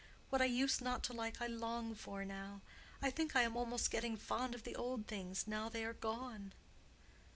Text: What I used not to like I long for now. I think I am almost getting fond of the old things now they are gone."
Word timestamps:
What 0.31 0.41
I 0.41 0.45
used 0.45 0.81
not 0.81 1.03
to 1.03 1.13
like 1.13 1.39
I 1.43 1.45
long 1.45 1.93
for 1.93 2.25
now. 2.25 2.61
I 3.03 3.11
think 3.11 3.35
I 3.35 3.43
am 3.43 3.55
almost 3.55 3.91
getting 3.91 4.17
fond 4.17 4.55
of 4.55 4.63
the 4.63 4.75
old 4.75 5.05
things 5.05 5.45
now 5.45 5.69
they 5.69 5.85
are 5.85 5.93
gone." 5.93 6.53